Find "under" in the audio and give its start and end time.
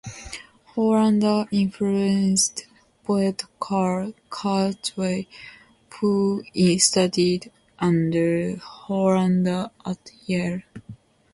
7.77-8.55